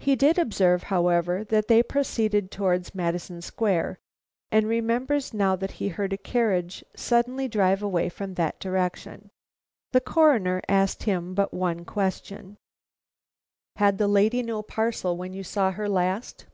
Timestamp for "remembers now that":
4.66-5.70